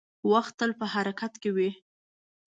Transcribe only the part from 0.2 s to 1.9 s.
•وخت تل په حرکت کې وي.